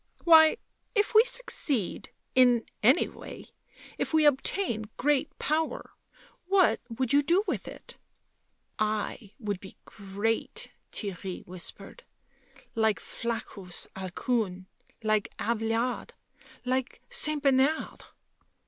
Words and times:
"Why, 0.23 0.57
if 0.95 1.13
we 1.13 1.23
succeed— 1.23 2.09
in 2.47 2.65
any 2.81 3.07
way— 3.07 3.49
if 3.99 4.15
we 4.15 4.25
obtain 4.25 4.85
great 4.97 5.29
power... 5.37 5.91
what 6.47 6.79
would 6.89 7.13
you 7.13 7.21
do 7.21 7.43
with 7.45 7.67
it?"" 7.67 7.99
I 8.79 9.33
would 9.37 9.59
be 9.59 9.77
great," 9.85 10.71
Theirry 10.91 11.45
whispered." 11.45 12.03
Like 12.83 12.99
Flaccus 12.99 13.85
Alcuin, 13.95 14.65
like 15.03 15.31
Abelard— 15.37 16.15
like 16.73 17.03
St. 17.11 17.43
Bernard." 17.43 18.05